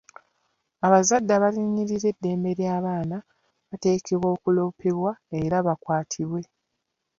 [0.85, 3.17] Abazadde abalinnyirira eddembe ly'abaana
[3.69, 6.41] bateekwa okuloopebwa era bakwatibwe.